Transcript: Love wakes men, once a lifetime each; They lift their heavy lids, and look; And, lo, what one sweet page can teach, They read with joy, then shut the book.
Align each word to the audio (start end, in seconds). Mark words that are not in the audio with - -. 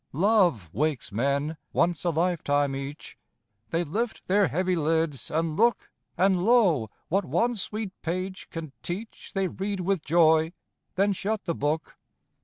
Love 0.13 0.67
wakes 0.73 1.11
men, 1.11 1.57
once 1.73 2.03
a 2.03 2.09
lifetime 2.09 2.75
each; 2.75 3.19
They 3.69 3.83
lift 3.83 4.27
their 4.27 4.47
heavy 4.47 4.75
lids, 4.75 5.29
and 5.29 5.55
look; 5.55 5.91
And, 6.17 6.43
lo, 6.43 6.89
what 7.09 7.23
one 7.23 7.53
sweet 7.53 7.91
page 8.01 8.49
can 8.49 8.71
teach, 8.81 9.33
They 9.35 9.47
read 9.47 9.81
with 9.81 10.01
joy, 10.03 10.53
then 10.95 11.13
shut 11.13 11.45
the 11.45 11.53
book. 11.53 11.99